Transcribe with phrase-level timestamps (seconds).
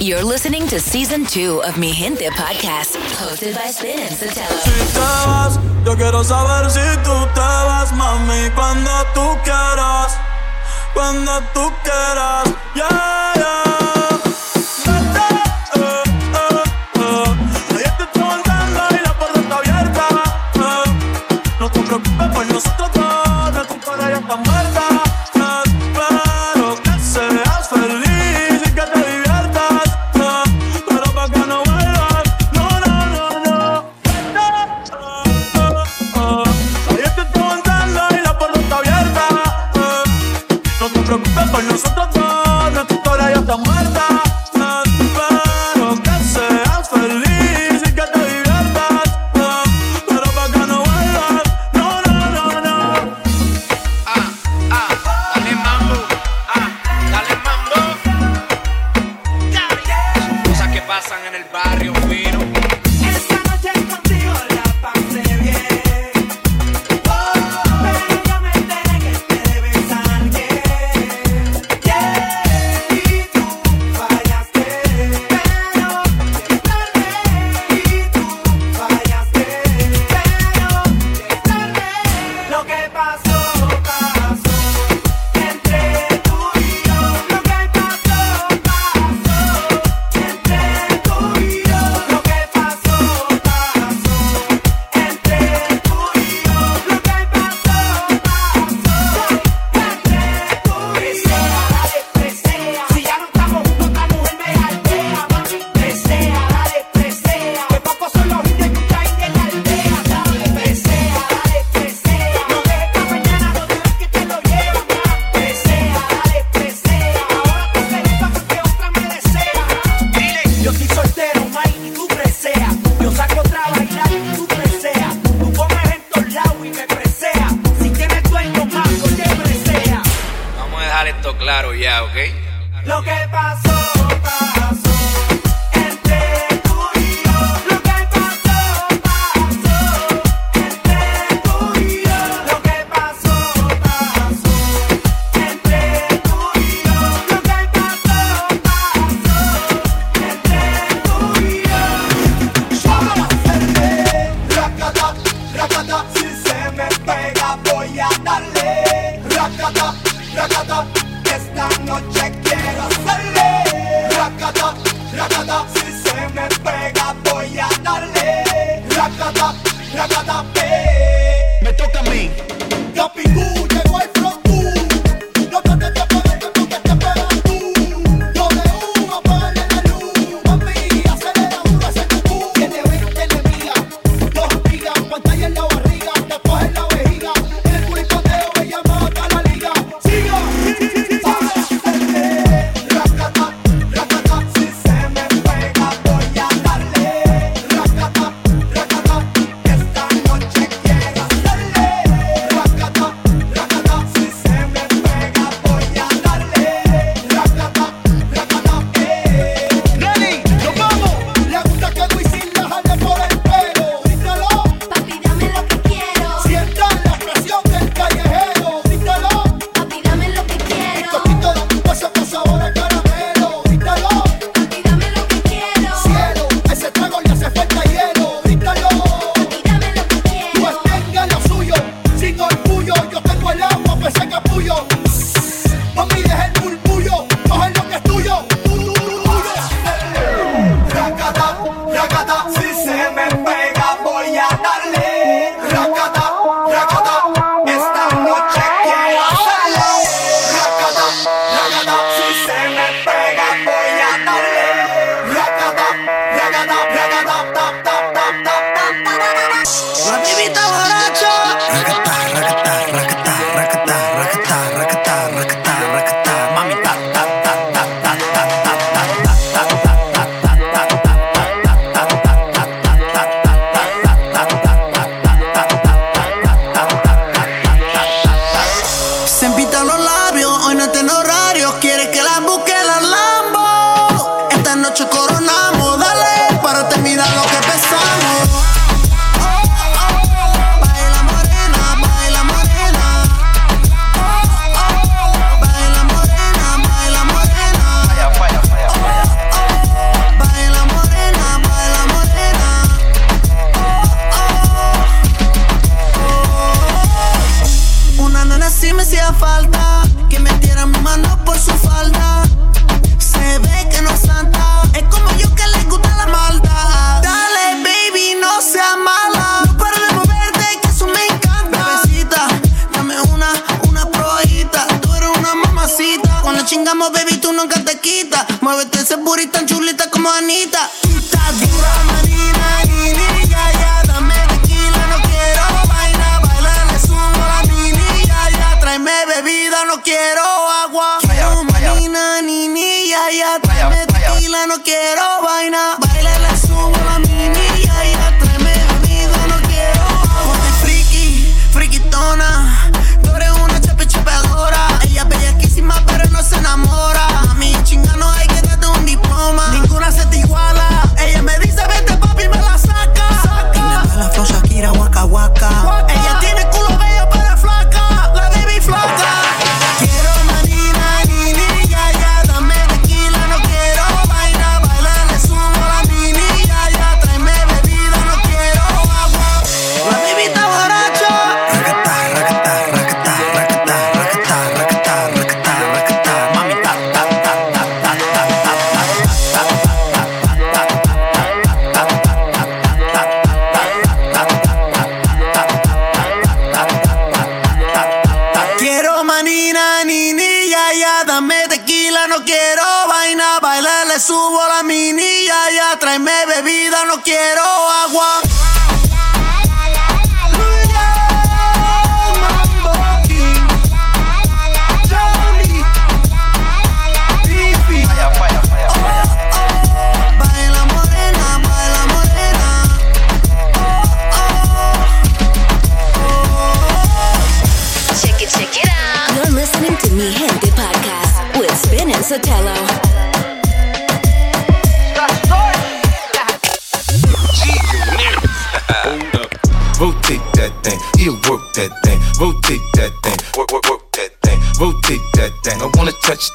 [0.00, 4.58] You're listening to season 2 of Mi Gente Podcast, hosted by Spin and Sotelo.
[4.64, 10.16] Si te vas, yo quiero saber si tú te vas, mami, cuando tú quieras.
[10.94, 13.59] Cuando tú quieras, yeah, yeah.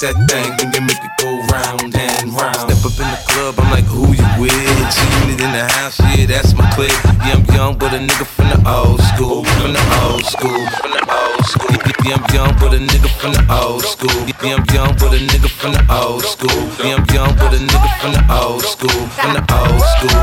[0.01, 2.55] That thing, then you make it go round and round.
[2.67, 4.51] Step up in the club, I'm like, who you with?
[4.91, 6.91] See it in the house, yeah, that's my clique.
[7.25, 10.91] Yeah, I'm young, but a nigga from the old school, from the old school, from
[10.91, 11.77] the old school.
[12.05, 14.19] Yeah, I'm young, but a nigga from the old school.
[14.43, 16.61] Yeah, I'm young, but a nigga from the old school.
[16.83, 20.21] Yeah, I'm young, but a nigga from the old school, from the old school.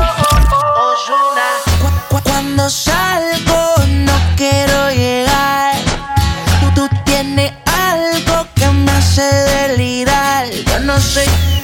[2.09, 5.22] Cu- Cuando salgo no quiero llegar.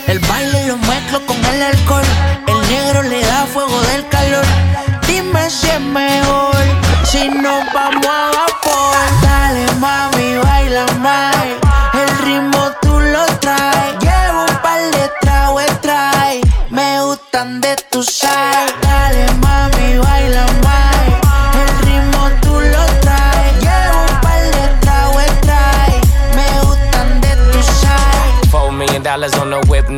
[0.07, 2.03] El baile lo mezclo con el alcohol.
[2.47, 4.45] El negro le da fuego del calor.
[5.07, 6.56] Dime si es mejor
[7.06, 8.28] si nos vamos a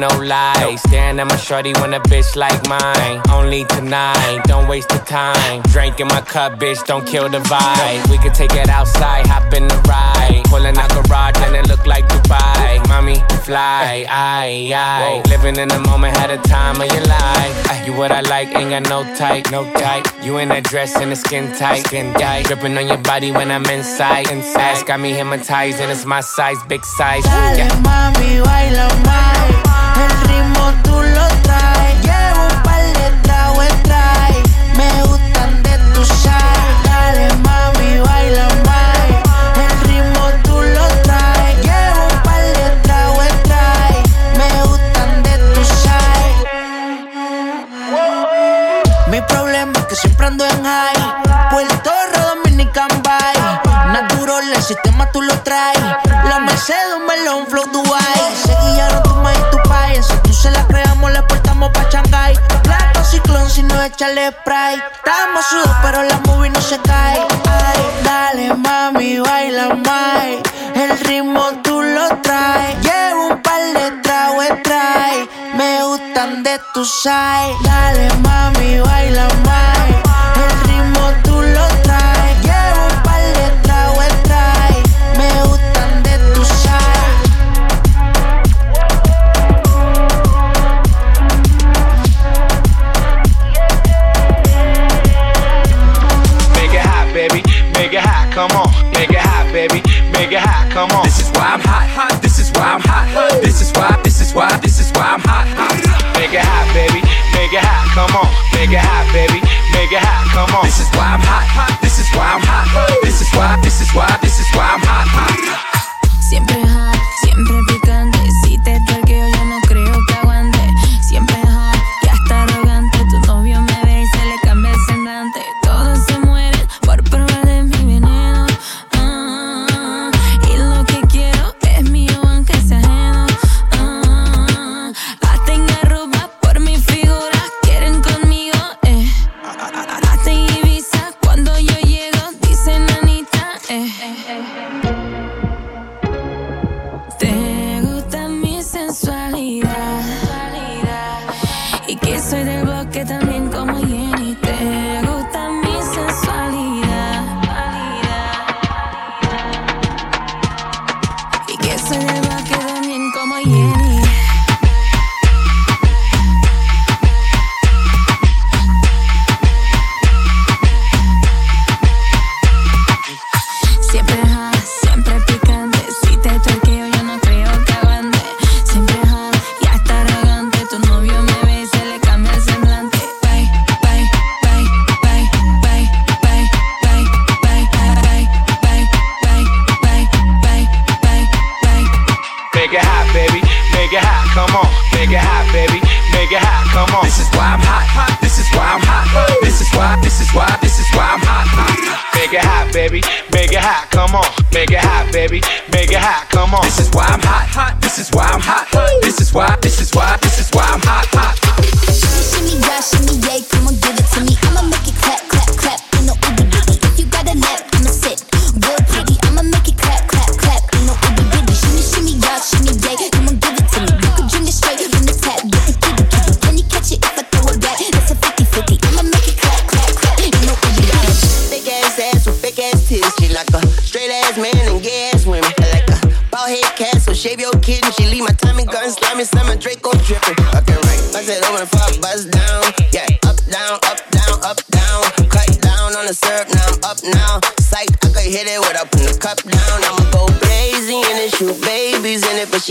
[0.01, 0.75] no lie.
[0.87, 3.21] Staring at my shorty when a bitch like mine.
[3.29, 5.61] Only tonight, don't waste the time.
[5.73, 8.09] Drink in my cup, bitch, don't kill the vibe.
[8.09, 10.41] We could take it outside, hop in the ride.
[10.45, 12.85] Pulling out garage and it look like Dubai.
[12.89, 15.21] Mommy, fly, aye, aye.
[15.29, 17.53] Living in the moment, had a time of your life.
[17.69, 20.07] Ah, you what I like, ain't got no type, no type.
[20.23, 22.45] You in that dress and the skin tight, skin tight.
[22.45, 24.31] Dripping on your body when I'm inside.
[24.31, 27.23] Inside, got me hypnotized and it's my size, big size.
[27.23, 27.69] Dale Yeah.
[27.85, 29.70] mami, baila más.
[30.41, 30.80] mismo
[64.01, 64.81] echarle spray.
[64.95, 67.19] Estamos sudos, pero la movie no se cae.
[67.19, 70.25] Ay, dale mami, baila más.
[70.73, 72.77] El ritmo tú lo traes.
[72.81, 75.27] Llevo un par de tragos trae.
[75.55, 77.55] Me gustan de tu side.
[77.63, 78.30] Dale mami,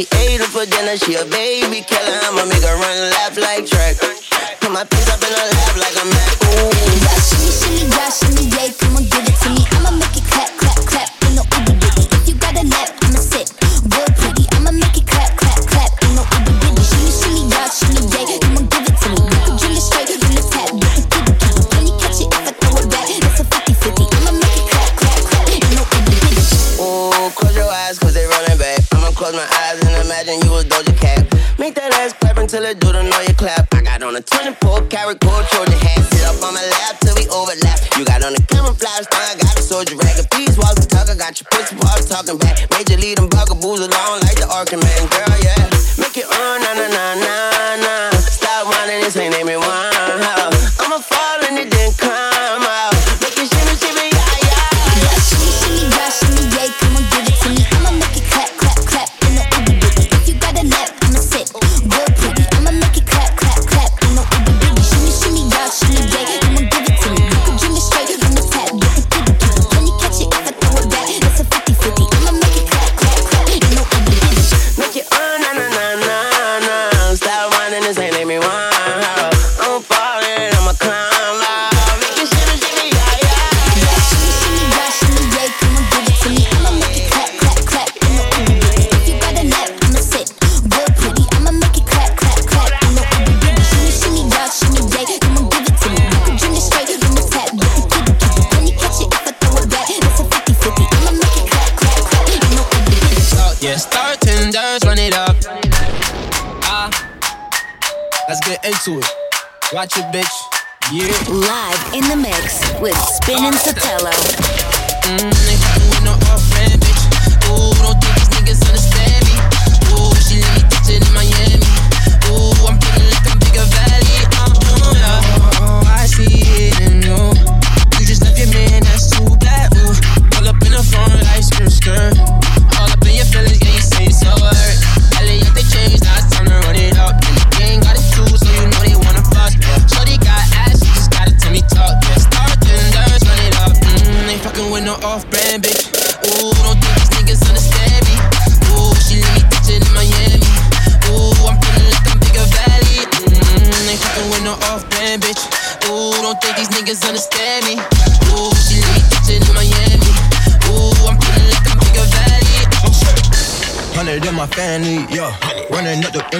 [0.00, 2.18] She ate for dinner, she a baby killer.
[2.22, 3.98] I'ma make her run laugh like track.
[4.58, 5.19] Put my pants up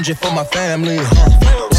[0.02, 0.96] change it for my family.
[0.98, 1.69] Huh?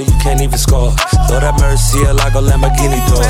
[0.00, 0.90] About you can't even score.
[1.28, 3.28] Throw that Mercy I like a Lamborghini doors.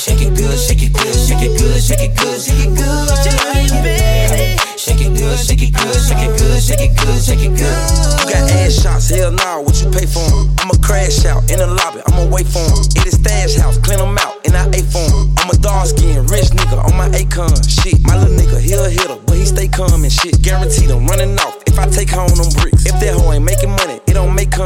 [0.00, 3.82] Shake it good, shake it good, shake it good, shake it good, shake it good,
[3.84, 4.56] baby.
[4.80, 7.76] Shake it good, shake it good, shake it good, shake it good, shake it good.
[8.20, 10.24] You got ass shots, hell nah, what you pay for?
[10.60, 12.80] I'ma crash out in the lobby, I'ma wait for 'em.
[12.96, 15.34] It is stash house, clean 'em out, and I ate for 'em.
[15.36, 17.52] I'm a dark skin, rich nigga on my Akon.
[17.68, 20.40] Shit, my little nigga, he a hitter, but he stay calm and shit.
[20.40, 22.69] Guaranteed I'm running off if I take home them bricks.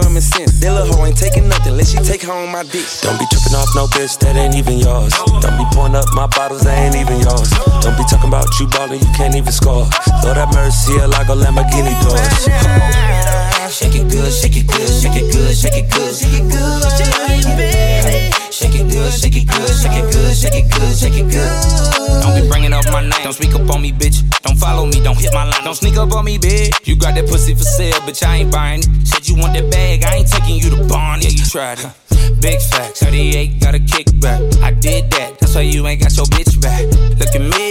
[0.02, 0.58] Common sense.
[0.60, 2.86] That little hoe ain't taking nothing unless she take home my dick.
[3.02, 5.12] Don't be tripping off no bitch that ain't even yours.
[5.14, 7.50] Don't be pouring up my bottles that ain't even yours.
[7.82, 9.86] Don't be talking about you ballin', you can't even score.
[10.22, 13.53] Throw that Mercy I like a Lamborghini doors.
[13.70, 17.56] Shake it good, shake it good, shake it good, shake it good, shake it good,
[17.56, 18.30] baby.
[18.52, 22.22] Shake it good, shake it good, shake it good, shake it good, shake it good.
[22.22, 23.24] Don't be bringing up my name.
[23.24, 24.20] Don't speak up on me, bitch.
[24.42, 25.64] Don't follow me, don't hit my line.
[25.64, 26.86] Don't sneak up on me, bitch.
[26.86, 28.22] You got that pussy for sale, bitch.
[28.22, 29.06] I ain't buying it.
[29.06, 31.24] Said you want that bag, I ain't taking you to Barney.
[31.24, 31.88] Yeah, you tried it.
[32.40, 34.62] Big facts, 38 got a kickback.
[34.62, 36.84] I did that, that's why you ain't got your bitch back.
[37.18, 37.63] Look at me,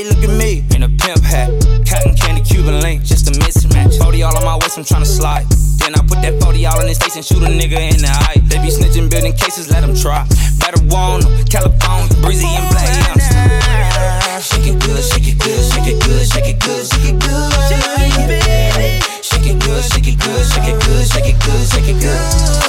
[2.46, 3.98] Cuban link, just a mismatch.
[4.02, 5.46] 40 all on my waist, I'm tryna slide.
[5.80, 8.10] Then I put that 40 all in his face and shoot a nigga in the
[8.10, 8.40] eye.
[8.48, 10.26] They be snitching, building cases, let them try.
[10.60, 12.88] Better warn 'em, California, breezy and black.
[13.18, 17.20] Yeah, Shake it good, shake it good, shake it good, shake it good, shake it
[17.20, 19.02] good, baby.
[19.22, 22.63] Shake it good, shake it good, shake it good, shake it good, shake it good.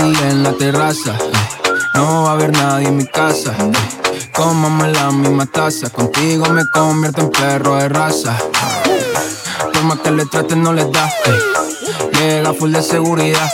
[0.00, 1.14] En la terraza.
[1.94, 3.54] No va a haber nadie en mi casa.
[4.34, 5.90] Comamos la misma taza.
[5.90, 8.38] Contigo me convierto en perro de raza.
[9.72, 11.12] Por más que le traten, no les da.
[12.18, 13.50] Llega full de seguridad.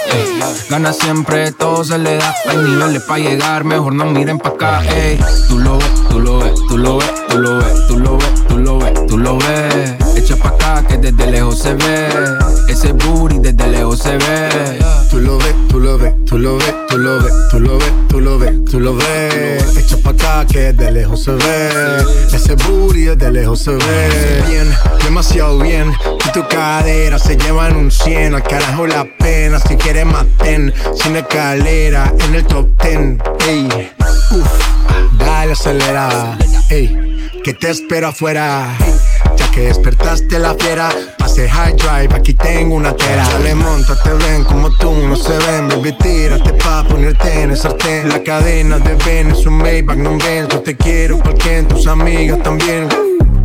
[0.70, 2.32] Gana siempre, todo se le da.
[2.48, 4.84] Hay niveles para llegar, mejor no miren pa' acá.
[4.94, 5.18] ey.
[5.48, 8.46] Tú lo ves, tú lo ves, tú lo ves, tú lo ves, tú lo ves,
[8.48, 10.07] tú lo ves, tú lo ves.
[10.28, 12.06] Echa pa' acá que desde lejos se ve.
[12.68, 14.78] Ese booty desde lejos se ve.
[15.10, 17.92] Tú lo ves, tú lo ves, tú lo ves, tú lo ves, tú lo ves,
[18.08, 19.74] tú lo ves, tú lo ves.
[19.78, 22.04] Echa pa' acá que de lejos se ve.
[22.30, 24.42] Ese booty de lejos se ve.
[24.46, 24.70] Bien,
[25.02, 25.94] demasiado bien.
[26.26, 28.34] Y tu cadera se llevan un 100.
[28.34, 29.58] Al carajo la pena.
[29.60, 30.74] Si quieres maten.
[31.02, 32.98] Sin escalera en el top 10.
[33.48, 33.90] Ey,
[34.32, 36.36] uff, dale acelera.
[36.68, 38.76] Ey, que te espero afuera.
[39.38, 43.22] Ya que despertaste la fiera, pase high drive, aquí tengo una tera.
[43.28, 47.56] Dale, monta, te ven como tú, no se ven, baby, tírate pa' ponerte en el
[47.56, 48.08] sartén.
[48.08, 52.42] La cadena de Ben es un Maybach, no Benz, yo te quiero porque tus amigas
[52.42, 52.88] también.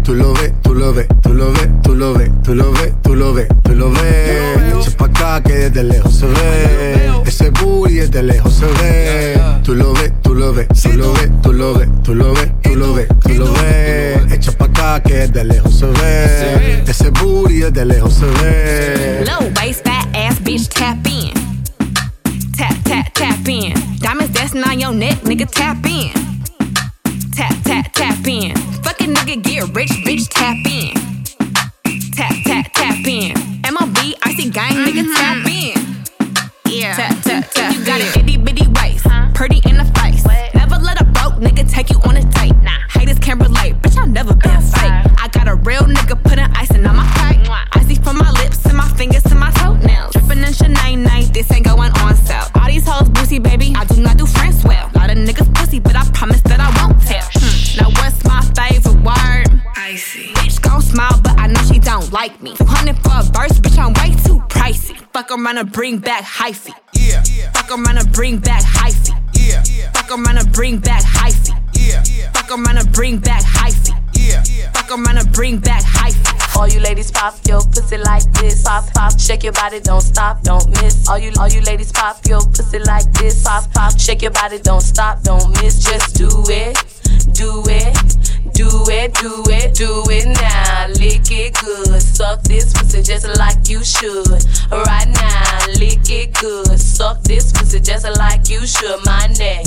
[0.03, 2.93] Tú lo ves, tú lo ves, tú lo ves, tú lo ves, tú lo ves,
[3.03, 4.79] tú lo ves, tú lo ves.
[4.79, 7.12] Echa pa' acá que desde lejos se ve.
[7.25, 9.41] Ese booty desde lejos se ve.
[9.63, 12.49] Tú lo ves, tú lo ves, tú lo ves, tú lo ves, tú lo ves,
[12.63, 13.08] tú lo ves,
[15.27, 15.43] tú lo ves.
[15.43, 16.83] Echa pa' acá desde lejos se ve.
[16.88, 19.25] Ese booty desde lejos se ve.
[19.25, 21.33] Low waist, fat ass bitch, tap in.
[22.57, 23.73] Tap, tap, tap in.
[23.99, 26.22] Diamonds dancing on your neck, nigga, tap in.
[79.34, 81.10] Shake your body, don't stop, don't miss.
[81.10, 83.43] All you, all you ladies pop your pussy like this.
[83.43, 85.84] Pop, pop, shake your body, don't stop, don't miss.
[85.84, 86.78] Just do it,
[87.34, 87.98] do it,
[88.54, 90.88] do it, do it, do it now.
[91.00, 94.28] Lick it good, suck this pussy just like you should.
[94.69, 99.04] Right now, lick it good, suck this pussy just like you should.
[99.04, 99.65] My neck,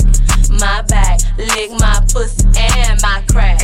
[0.61, 3.61] my back, lick my pussy and my crack.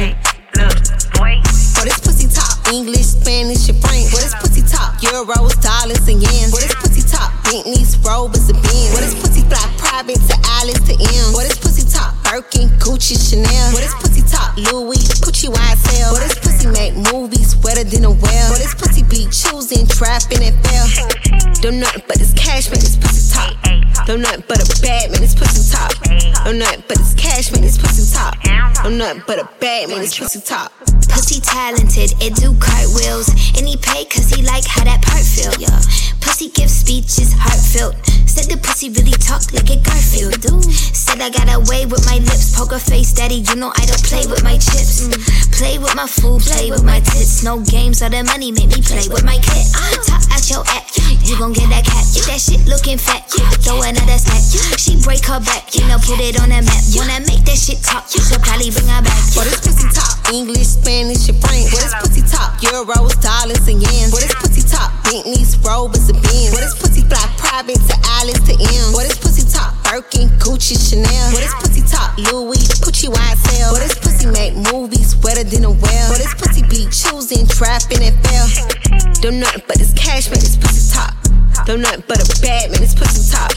[0.58, 0.76] Look,
[1.16, 1.40] boy.
[1.74, 2.23] For this pussy talk,
[2.72, 4.14] English, Spanish, and French.
[4.14, 6.52] What is pussy talk, euros, dollars, and yens.
[6.54, 8.90] What is pussy talk, Bentleys, Rovers, and Benz.
[8.90, 11.26] For this pussy fly private to Alice to M.
[11.38, 13.70] For this pussy talk, Birkin, Gucci, Chanel.
[13.72, 16.10] For this pussy talk, Louis, Gucci, YSL.
[16.18, 18.50] For this pussy make movies wetter than a well.
[18.50, 20.90] For this pussy be choosing, trapping, and fail.
[21.62, 23.54] Them nothing but this cash, man, this pussy talk.
[24.08, 25.94] Them nothing but a bad man, this pussy talk.
[26.44, 28.36] Them nothing but this cash, man, this pussy talk.
[28.84, 30.74] Them nothing but a bad man, this pussy talk.
[31.08, 33.30] Pussy talented, it do cartwheels.
[33.56, 35.54] And he pay cause he like how that part feel.
[35.62, 35.80] Yeah.
[36.20, 36.50] Pussy
[37.16, 37.96] give speeches heartfelt.
[38.26, 40.42] Said the pussy really talk like a Garfield.
[40.74, 42.58] Said I got away with my lips.
[42.58, 45.06] Poker face, daddy, you know I don't play with my chips.
[45.54, 47.44] Play with my food, play with my tits.
[47.44, 49.66] No games, all the money make me play with my kid.
[50.06, 50.98] Top out your act,
[51.30, 52.02] you gon' get that cat.
[52.26, 53.30] That shit looking fat,
[53.62, 54.42] throw another stack.
[54.80, 56.82] She break her back, you know, put it on the map.
[56.98, 59.22] Wanna make that shit talk, you should probably bring her back.
[59.36, 61.70] For this pussy talk, English, Spanish, and French.
[61.70, 64.10] What is pussy talk, euros, dollars, and yens.
[64.10, 66.50] For this pussy talk, Bentleys, Rovers, and Benz.
[66.50, 68.86] For this pussy fly private to Alice to M.
[68.98, 71.30] For this pussy talk, Birkin, Gucci, Chanel.
[71.30, 73.70] For this pussy talk, Louis, Gucci, YSL.
[73.78, 76.08] For this pussy make movies wetter than a well.
[76.10, 78.50] For this pussy be choosing, trapping, and fail.
[79.22, 81.14] Them nothing but this cash, man, this pussy talk.
[81.66, 83.54] Them nothing but a bad man, this pussy talk.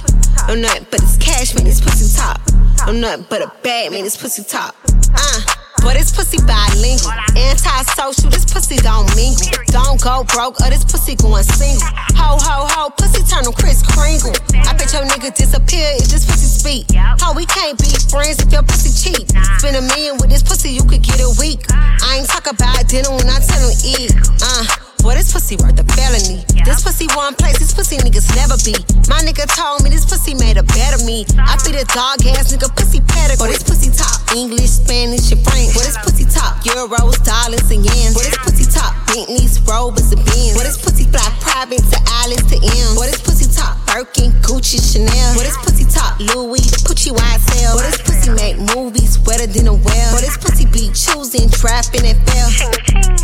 [0.46, 2.40] Them nothing but this cash, man, this pussy talk.
[2.84, 4.76] Them nothing but a bad man, this pussy talk.
[5.14, 5.65] Uh.
[5.86, 8.26] But this pussy bilingual, anti-social.
[8.28, 9.46] This pussy don't mingle.
[9.70, 11.86] Don't go broke, or this pussy going single.
[12.18, 14.34] Ho ho ho, pussy turn them Kris Kringle.
[14.66, 16.86] I bet your nigga disappear if this pussy speak.
[17.22, 19.30] Ho, we can't be friends if your pussy cheap.
[19.62, 21.62] Spend a million with this pussy, you could get a week.
[21.70, 24.10] I ain't talk about dinner when I tell him eat.
[24.42, 24.85] Uh.
[25.06, 26.42] Boy, this pussy worth a felony.
[26.66, 28.74] This pussy one place, this pussy niggas never be.
[29.06, 31.22] My nigga told me this pussy made a better me.
[31.38, 33.38] I be the dog ass nigga pussy pedigree.
[33.38, 35.78] Boy, this pussy talk English, Spanish, and French.
[35.78, 38.18] Boy, this pussy talk euros, dollars, and yens.
[38.18, 40.58] Boy, this pussy talk Bentleys, Rovers, and Benz.
[40.58, 42.98] Boy, this pussy fly private to Alice to M.
[42.98, 45.34] Boy, this pussy talk Birkin, Gucci, Chanel.
[45.34, 47.74] Boy, this pussy top Louis, Gucci, YSL.
[47.74, 50.12] Boy, this pussy make movies wetter than a well.
[50.12, 52.48] Boy, this pussy be choosing, trapping, and fail.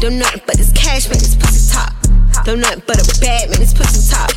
[0.00, 1.92] Them nothing but this cash, man, this pussy talk.
[2.44, 4.32] Them nothing but a bad man, this pussy talk.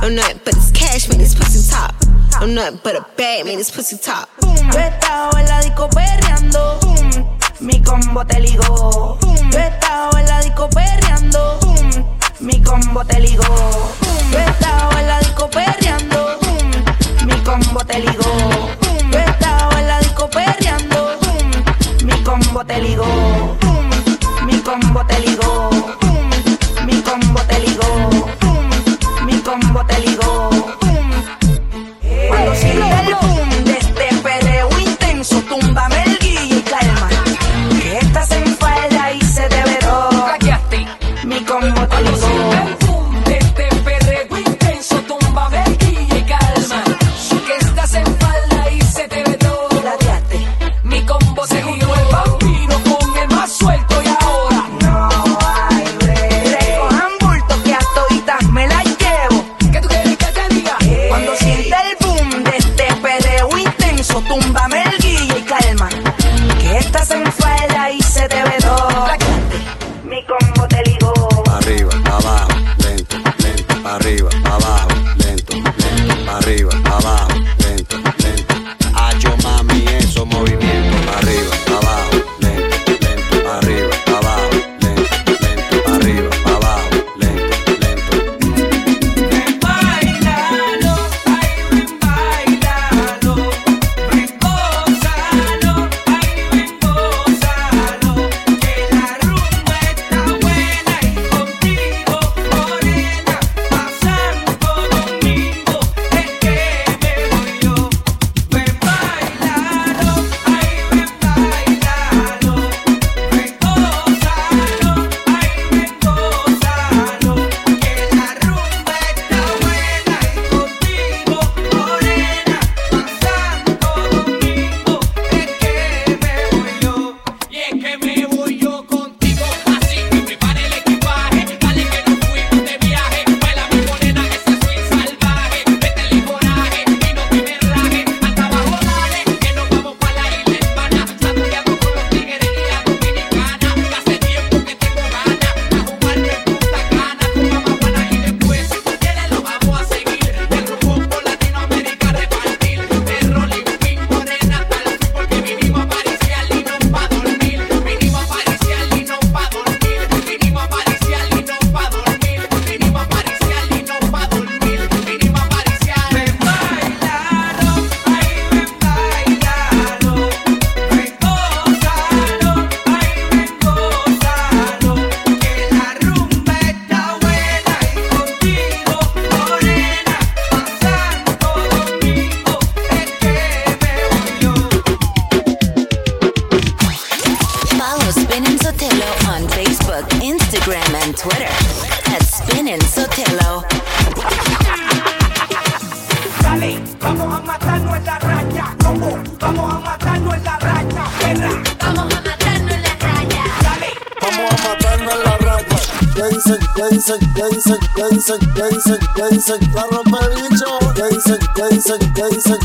[0.00, 1.94] Them nothing but this cash, man, this pussy talk.
[2.40, 4.30] Them nothing but a bad man, this pussy talk.
[4.40, 6.78] Yo he estado en la disco perreando,
[7.60, 9.18] mi combo te ligó.
[9.20, 11.58] Yo he estado en la disco perreando,
[12.40, 13.44] mi combo te ligó.
[14.32, 16.38] Yo he estado en la disco perreando,
[17.26, 18.68] mi combo te ligó.
[19.10, 21.18] Yo he estado en la disco perreando,
[22.04, 23.56] mi combo te ligó.
[24.46, 25.69] Mi combo te ligó.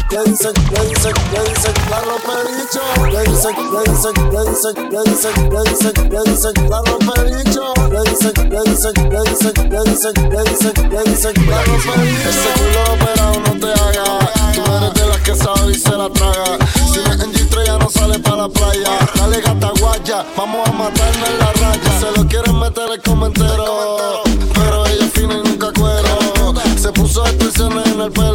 [0.09, 0.53] ¿Qué dicen?
[0.53, 1.13] ¿Qué dicen?
[1.31, 1.73] ¿Qué dicen?
[1.73, 1.89] ¿Qué dicen?
[1.89, 2.01] La
[13.39, 14.05] no te haga.
[14.93, 16.57] Tú las que sabe y se la traga.
[16.91, 18.99] Si no es en G3 ya no sale para la playa.
[19.15, 21.99] Dale gata guaya, vamos a matarnos en la raya.
[21.99, 24.21] Se lo quieren meter el comentero.
[24.53, 26.53] Pero ella fina y nunca cuero.
[26.77, 28.34] Se puso extensiones en el pelo.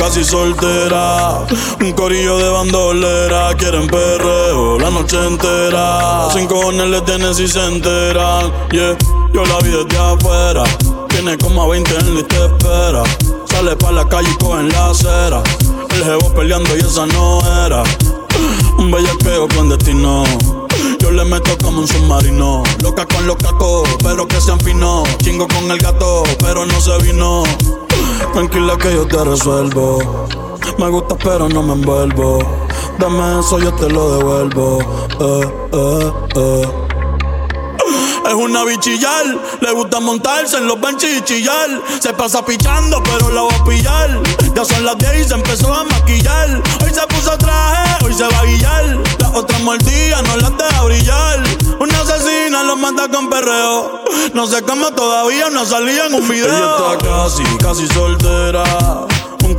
[0.00, 1.46] Casi, soltera.
[1.80, 6.28] Un corillo de bandolera, quieren perreo la noche entera.
[6.32, 8.96] Sin cojones le tienen si se enteran, yeah.
[9.32, 10.64] Yo la vi desde afuera,
[11.08, 13.02] tiene como a 20 en la te espera.
[13.44, 15.42] Sale pa' la calle y coge en la acera.
[15.94, 17.82] El jevo peleando y esa no era.
[18.78, 20.24] Un bellaqueo clandestino.
[20.98, 22.62] Yo le meto como un submarino.
[22.82, 25.08] Loca con los cacos, pero que sean finos.
[25.18, 27.42] Chingo con el gato, pero no se vino.
[28.32, 30.26] Tranquila que yo te resuelvo.
[30.78, 32.38] Me gusta, pero no me envuelvo.
[32.98, 34.78] Dame eso, yo te lo devuelvo.
[35.20, 36.89] Eh, eh, eh.
[38.26, 39.24] Es una bichillar,
[39.60, 41.82] le gusta montarse en los benches y chillar.
[42.00, 44.20] Se pasa pichando, pero la va a pillar.
[44.54, 46.62] Ya son las 10 y se empezó a maquillar.
[46.82, 48.98] Hoy se puso traje, hoy se va a guillar.
[49.18, 51.42] Las otras mordidas no las deja brillar.
[51.80, 54.04] Una asesina lo mata con perreo.
[54.34, 56.46] No sé cómo todavía no salía en un video.
[56.46, 59.09] Ella está casi, casi soltera.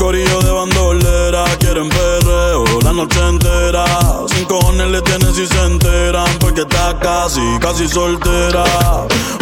[0.02, 3.86] Un corillo de bandolera, quieren perreo la noche entera.
[4.34, 8.64] Sin cojones le tienen si se enteran, porque está casi, casi soltera.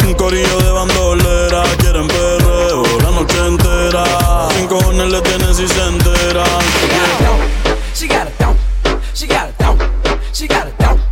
[0.06, 4.04] Un corillo de bandolera, quieren perreo la noche entera.
[4.54, 6.44] Sin cojones le tienen si se enteran.
[7.94, 8.28] She got.
[9.14, 9.48] She got.
[10.34, 11.09] She got.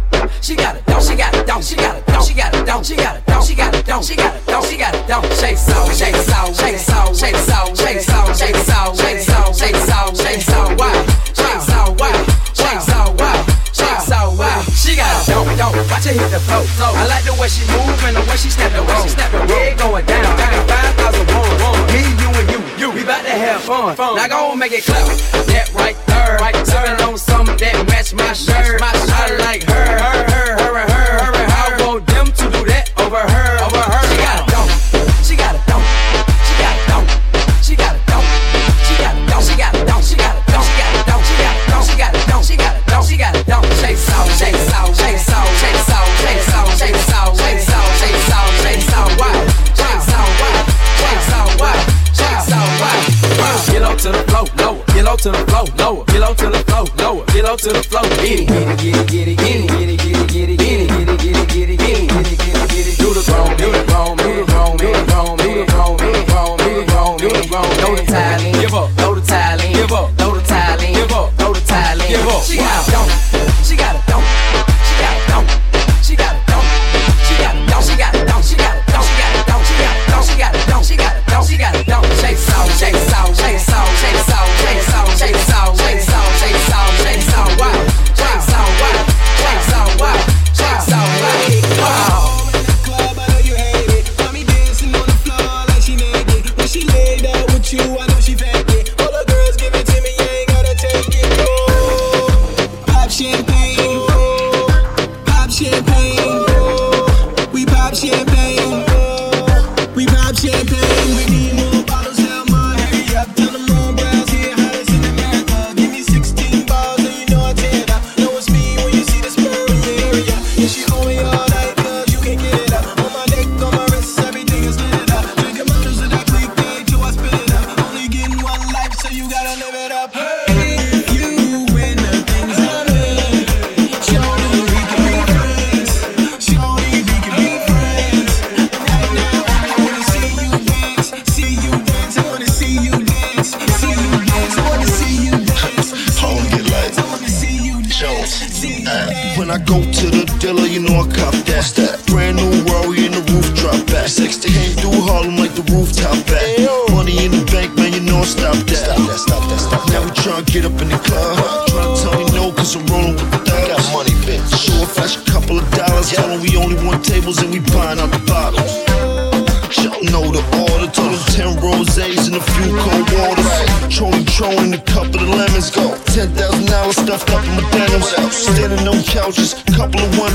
[0.48, 1.02] She got it down.
[1.02, 1.60] She got it down.
[1.60, 2.24] She got it down.
[2.24, 2.82] She got it down.
[2.82, 3.44] She got it down.
[3.44, 4.02] She got it down.
[4.02, 4.64] She got it down.
[4.64, 5.22] She got it down.
[5.36, 9.76] Shake so, shake so, shake so, shake so, shake so, shake so, shake so, shake
[9.76, 11.04] so, shake so, wow,
[11.36, 12.16] shake so, wow,
[12.56, 13.44] shake so, wow,
[13.76, 14.64] shake so, wow.
[14.72, 15.76] She got it down, down.
[15.92, 16.64] Watch her hit the flow.
[16.96, 19.44] I like the way she move and the way she snap the roll, snap the
[19.44, 19.52] roll.
[19.52, 21.76] Yeah, going down, down, five thousand one.
[21.92, 22.88] Me, you, and you, you.
[22.96, 23.96] We bout to have fun.
[24.16, 25.04] Now go and make it clap.
[25.52, 28.80] That right there, right Sipping on something that match my shirt.
[28.80, 29.12] My shirt.
[29.12, 29.67] I like
[30.26, 31.46] her, her, her, her, her, her.
[31.48, 34.02] I want them to do that over her, over her.
[34.10, 34.66] She got it down.
[35.22, 35.82] She got it down.
[36.42, 37.04] She got it down.
[37.62, 38.22] She got it down.
[38.82, 39.42] She got it down.
[39.42, 40.02] She got it down.
[40.02, 41.22] She got it down.
[41.22, 42.42] She got it down.
[42.42, 42.48] She.
[42.48, 43.02] She got it down.
[43.02, 43.08] She.
[43.08, 43.62] She got it down.
[43.78, 48.20] Shake so, shake so, shake so, shake so, shake so, shake so, shake so, shake
[48.20, 49.38] so, shake so, wow,
[49.78, 50.60] shake so, wow,
[50.98, 51.78] shake so, wow,
[52.12, 52.98] shake so, wow.
[53.72, 54.84] Get low to the flow, lower.
[54.92, 56.04] Get low to the flow, lower.
[56.06, 57.24] Get low to the flow, lower.
[57.26, 58.02] Get low to the flow.
[58.02, 59.87] Get it, get it, get it, get it, get it,
[67.58, 68.57] on, no time.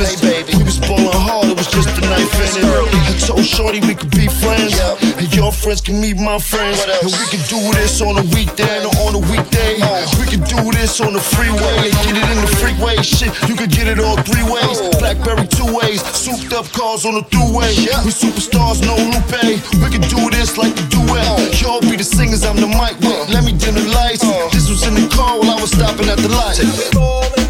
[0.03, 0.57] Hey, baby.
[0.57, 2.65] We was ballin' hard, it was just the night it.
[2.65, 4.77] I told Shorty we could be friends.
[4.77, 5.17] Yep.
[5.17, 6.81] And your friends can meet my friends.
[6.83, 9.79] And we can do this on a weekend or on a weekday.
[10.19, 11.89] We can do this on the freeway.
[12.05, 13.01] Get it in the freeway.
[13.01, 14.77] Shit, you could get it all three ways.
[14.81, 14.91] Oh.
[14.99, 16.03] Blackberry two ways.
[16.13, 17.71] Souped up cars on the throughway.
[17.73, 18.03] Yeah.
[18.05, 19.61] We superstars, no Lupe.
[19.81, 21.25] We can do this like the duet.
[21.25, 21.39] Oh.
[21.61, 22.99] Y'all be the singers, I'm the mic.
[23.01, 23.29] With.
[23.29, 24.21] Let me dim the lights.
[24.53, 27.42] This was in the car while I was stopping at the light.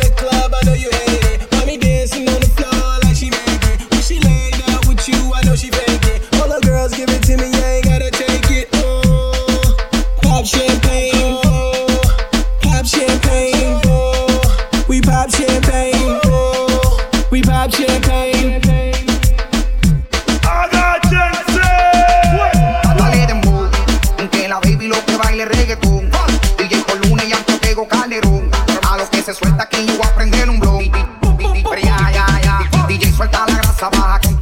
[33.84, 34.32] Essa barraca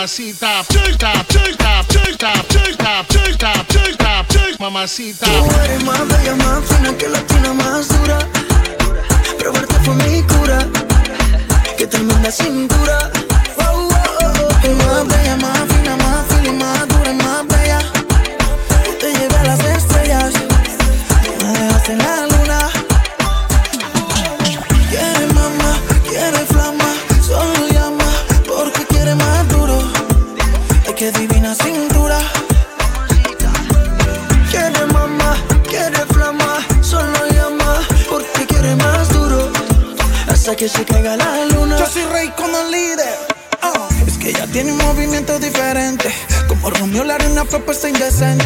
[0.00, 0.64] mamacita.
[0.72, 2.48] Church tap, church tap, church tap,
[4.28, 5.26] church mamacita.
[5.26, 8.18] Tú eres más bella, más fina que la tina más dura.
[9.38, 10.66] Probarte fue mi cura.
[11.76, 13.10] Que tremenda cintura.
[13.58, 13.92] Oh, oh,
[14.22, 15.19] oh, oh.
[40.60, 41.78] Que se caiga la luna.
[41.78, 43.14] Yo soy rey con el líder.
[43.62, 46.12] Ah, Es que ella tiene un movimiento diferente,
[46.48, 48.44] como Romeo la una propuesta indecente.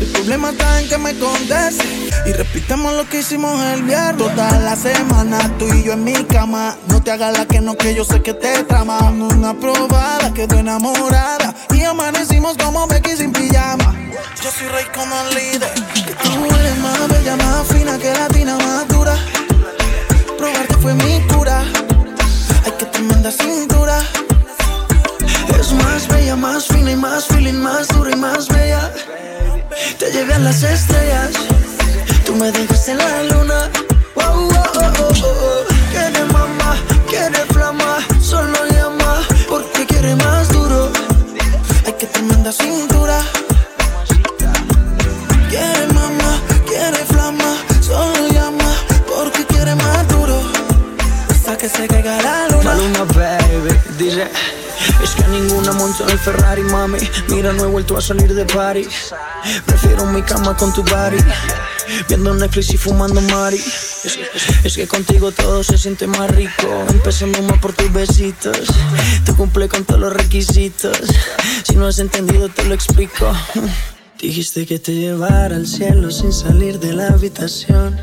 [0.00, 1.84] El problema está en que me conteste
[2.24, 4.16] y repitamos lo que hicimos el viernes.
[4.16, 6.78] Toda la semana tú y yo en mi cama.
[6.88, 8.98] No te hagas la que no, que yo sé que te trama.
[9.10, 13.94] Una probada, quedó enamorada y amanecimos como Becky sin pijama.
[14.42, 15.74] Yo soy rey como el líder.
[16.06, 19.14] Que tú eres más bella, más fina que la tina más dura.
[20.40, 21.62] Probarte fue mi cura.
[22.64, 23.98] Ay, que tremenda cintura.
[25.58, 28.90] Es más bella, más fina y más feeling, más dura y más bella.
[29.98, 31.32] Te llevé a las estrellas.
[32.24, 33.70] Tú me dejaste en la luna.
[34.14, 35.64] Oh, oh, oh, oh, oh.
[35.90, 36.74] Quiere mamá,
[37.06, 37.98] quiere flama.
[38.22, 40.90] Solo llama porque quiere más duro.
[41.84, 43.20] Ay, que tremenda cintura.
[51.88, 52.64] Se la luna.
[52.64, 54.28] Maluma, baby, dice
[55.02, 56.98] Es que ninguna montó en el Ferrari, mami.
[57.28, 58.86] Mira, no he vuelto a salir de party
[59.66, 61.18] Prefiero mi cama con tu body.
[62.08, 63.56] Viendo Netflix y fumando mari.
[63.56, 64.18] Es,
[64.64, 66.84] es que contigo todo se siente más rico.
[66.88, 68.68] Empezando más por tus besitos.
[69.24, 70.98] Tú cumple con todos los requisitos.
[71.64, 73.32] Si no has entendido te lo explico.
[74.20, 77.98] Dijiste que te llevara al cielo sin salir de la habitación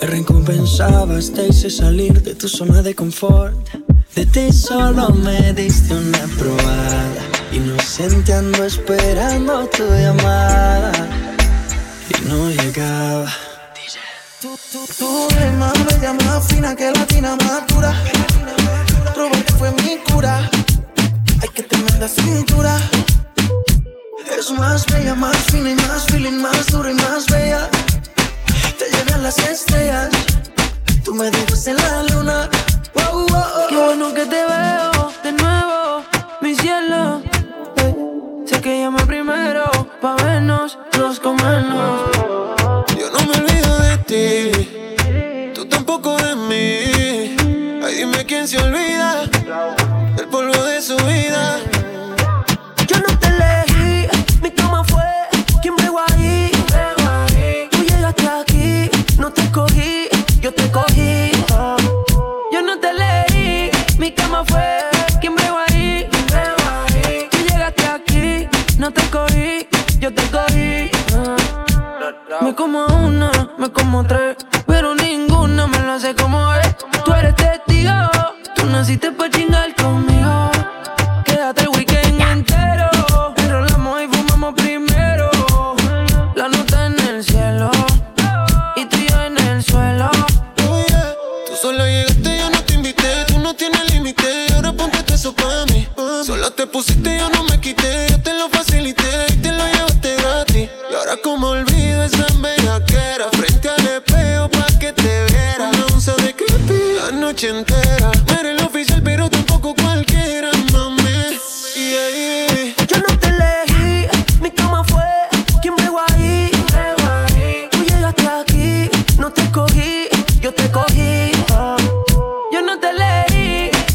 [0.00, 3.54] me recompensabas, te hice salir de tu zona de confort.
[4.14, 7.22] De ti solo me diste una probada.
[7.52, 10.92] Inocente ando esperando tu llamada.
[12.08, 13.30] Y no llegaba.
[14.40, 17.94] Tú, tú, tú eres más bella, más fina que la tina más dura.
[19.14, 20.50] Probarte fue mi cura.
[21.42, 22.76] Ay, que tremenda cintura.
[24.38, 26.29] Es más bella, más fina y más feeling,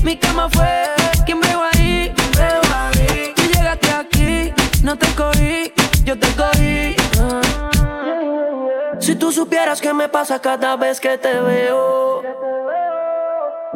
[0.06, 0.86] mi cama fue
[1.26, 2.14] quien bregó ahí.
[3.36, 4.54] Tú llegaste aquí,
[4.84, 6.96] no te cogí, yo te cogí.
[9.00, 12.22] Si tú supieras qué me pasa cada vez que te veo.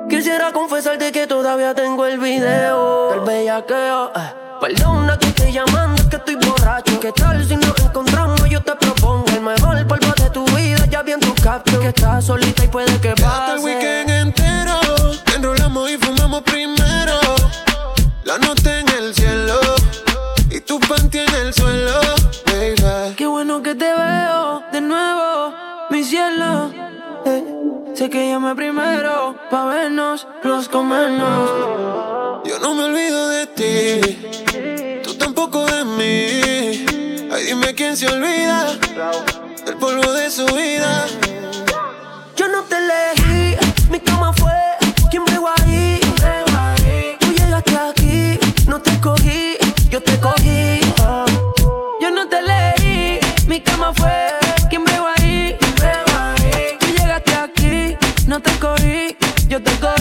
[0.07, 4.11] Quisiera confesarte que todavía tengo el video del bellaqueo.
[4.15, 4.33] eh.
[4.61, 6.99] Perdona que estoy llamando, es que estoy borracho.
[6.99, 8.47] ¿Qué tal si nos encontramos?
[8.49, 10.85] Yo te propongo el mejor polvo de tu vida.
[10.89, 13.63] Ya vi en tu caption que estás solita y puede que Quédate el pase.
[13.65, 14.88] weekend entero.
[16.45, 17.41] Fumamos
[18.23, 19.59] La noté en el cielo
[20.49, 21.99] y tu panty en el suelo,
[22.45, 23.15] baby.
[23.17, 25.53] Qué bueno que te veo de nuevo,
[25.89, 26.71] mi cielo.
[27.25, 27.43] Eh,
[27.93, 32.45] sé que llamé primero pa' vernos, los comernos.
[32.45, 37.29] Yo no me olvido de ti, tú tampoco de mí.
[37.31, 38.77] Ay, dime quién se olvida
[39.65, 41.05] del polvo de su vida.
[42.35, 43.57] Yo no te elegí,
[43.89, 44.53] mi cama fue
[53.89, 55.57] cama fue quien me ahí.
[56.79, 59.15] Tú llegaste aquí, no te cogí,
[59.47, 59.98] yo te cogí.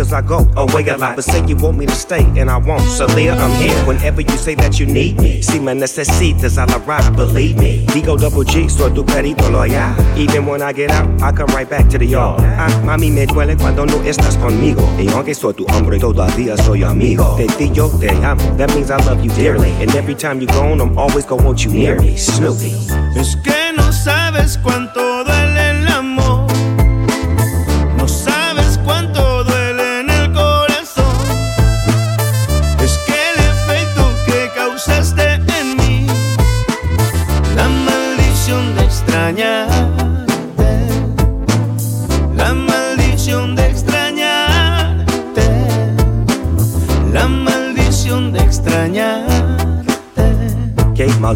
[0.00, 1.16] Cause I go away a lot.
[1.16, 2.82] But say you want me to stay, and I won't.
[2.82, 5.42] So Leah, I'm here whenever you say that you need me.
[5.42, 7.84] Si me necesitas, I'll arrive, believe me.
[7.92, 9.94] Digo double G, soy tu perito loyal.
[10.16, 12.40] Even when I get out, I come right back to the yard.
[12.40, 14.82] Ah, mami, me duele cuando no estás conmigo.
[14.98, 17.36] Y aunque soy tu hombre, todavía soy amigo.
[17.36, 18.42] Te di yo te amo.
[18.56, 19.70] That means I love you dearly.
[19.82, 22.16] And every time you're gone, I'm always gonna want you near me.
[22.16, 22.72] Snoopy.
[23.16, 25.09] Es que no sabes cuánto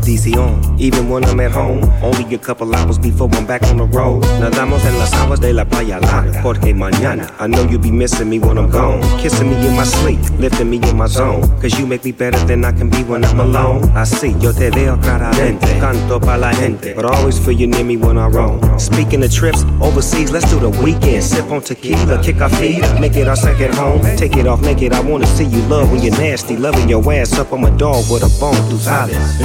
[0.07, 4.23] Even when I'm at home, only a couple hours before I'm back on the road.
[4.39, 6.43] Nadamos en las aguas de la playa larga.
[6.43, 9.01] Porque mañana, I know you'll be missing me when I'm gone.
[9.19, 11.43] Kissing me in my sleep, lifting me in my zone.
[11.61, 13.85] Cause you make me better than I can be when I'm alone.
[13.97, 15.79] I see, yo te veo claramente.
[15.81, 16.93] Canto pa' la gente.
[16.95, 18.61] But I always feel you near me when I roam.
[18.79, 21.25] Speaking of trips overseas, let's do the weekend.
[21.25, 24.03] Sip on tequila, kick our feet make it our second home.
[24.17, 26.57] Take it off naked, I wanna see you love when you're nasty.
[26.57, 29.39] Loving your ass up, I'm a dog with a bone through silence.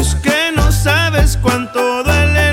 [0.55, 2.48] No sabes cuánto duele